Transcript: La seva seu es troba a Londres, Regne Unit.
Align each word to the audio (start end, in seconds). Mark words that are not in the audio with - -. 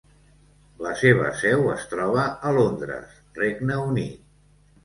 La 0.85 0.93
seva 1.01 1.27
seu 1.41 1.69
es 1.75 1.85
troba 1.93 2.25
a 2.51 2.57
Londres, 2.57 3.15
Regne 3.41 3.79
Unit. 3.91 4.29